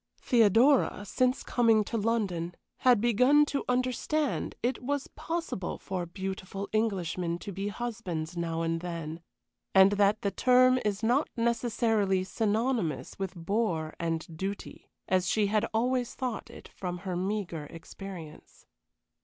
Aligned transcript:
Theodora, 0.19 1.05
since 1.05 1.43
coming 1.43 1.83
to 1.83 1.95
London, 1.95 2.55
had 2.77 2.99
begun 3.01 3.45
to 3.45 3.63
understand 3.69 4.55
it 4.63 4.81
was 4.81 5.05
possible 5.09 5.77
for 5.77 6.07
beautiful 6.07 6.67
Englishmen 6.73 7.37
to 7.37 7.51
be 7.51 7.67
husbands 7.67 8.35
now 8.35 8.63
and 8.63 8.81
then, 8.81 9.21
and 9.75 9.91
that 9.91 10.23
the 10.23 10.31
term 10.31 10.79
is 10.83 11.03
not 11.03 11.29
necessarily 11.37 12.23
synonymous 12.23 13.19
with 13.19 13.35
"bore" 13.35 13.93
and 13.99 14.25
"duty" 14.35 14.89
as 15.07 15.29
she 15.29 15.45
had 15.45 15.67
always 15.71 16.15
thought 16.15 16.49
it 16.49 16.67
from 16.67 16.97
her 17.05 17.15
meagre 17.15 17.65
experience. 17.67 18.65